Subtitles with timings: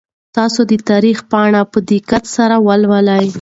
[0.37, 3.25] تاسو د تاریخ پاڼې په دقت سره ولولئ.